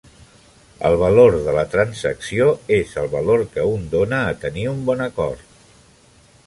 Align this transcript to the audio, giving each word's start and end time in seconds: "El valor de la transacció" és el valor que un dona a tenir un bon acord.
"El 0.87 0.95
valor 1.01 1.37
de 1.47 1.53
la 1.57 1.65
transacció" 1.75 2.47
és 2.79 2.97
el 3.03 3.13
valor 3.15 3.45
que 3.57 3.67
un 3.75 3.85
dona 3.95 4.25
a 4.31 4.35
tenir 4.47 4.69
un 4.75 4.83
bon 4.91 5.07
acord. 5.11 5.51